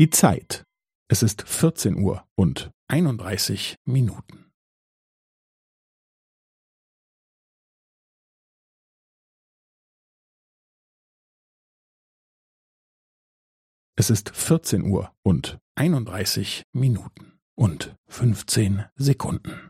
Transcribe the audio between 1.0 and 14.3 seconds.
Es ist 14 Uhr und 31 Minuten. Es ist